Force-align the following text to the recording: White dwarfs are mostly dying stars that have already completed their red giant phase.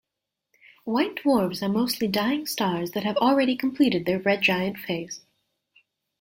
White 0.83 1.17
dwarfs 1.17 1.61
are 1.61 1.69
mostly 1.69 2.07
dying 2.07 2.47
stars 2.47 2.89
that 2.93 3.03
have 3.03 3.17
already 3.17 3.55
completed 3.55 4.07
their 4.07 4.17
red 4.19 4.41
giant 4.41 4.79
phase. 4.79 5.21